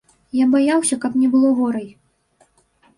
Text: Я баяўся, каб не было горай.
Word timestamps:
Я 0.37 0.45
баяўся, 0.55 0.97
каб 1.05 1.19
не 1.21 1.31
было 1.37 1.55
горай. 1.63 1.87